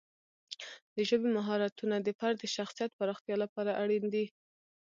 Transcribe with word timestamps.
د 0.95 0.97
ژبې 1.09 1.29
مهارتونه 1.37 1.95
د 2.01 2.07
فرد 2.19 2.35
د 2.41 2.45
شخصیت 2.55 2.91
پراختیا 2.99 3.35
لپاره 3.43 3.71
اړین 3.81 4.05
دي. 4.13 4.25